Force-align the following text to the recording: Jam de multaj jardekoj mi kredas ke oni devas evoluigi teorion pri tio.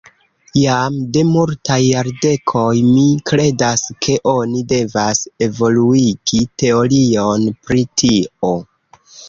Jam 0.59 0.95
de 1.17 1.21
multaj 1.33 1.75
jardekoj 1.87 2.71
mi 2.87 3.03
kredas 3.31 3.85
ke 4.07 4.17
oni 4.33 4.63
devas 4.73 5.23
evoluigi 5.51 6.43
teorion 6.65 7.49
pri 7.69 7.89
tio. 8.05 8.55